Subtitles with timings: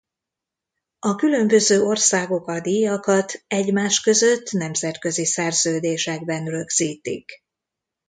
[0.99, 7.43] A különböző országok a díjakat egymás között nemzetközi szerződésekben rögzítik.